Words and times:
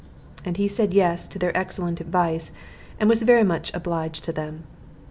And 0.43 0.57
he 0.57 0.67
said 0.67 0.95
yes 0.95 1.27
to 1.27 1.37
their 1.37 1.55
excellent 1.55 2.01
advice, 2.01 2.49
and 2.99 3.07
was 3.07 3.21
very 3.21 3.43
much 3.43 3.71
obliged 3.75 4.23
to 4.23 4.31
them. 4.31 4.63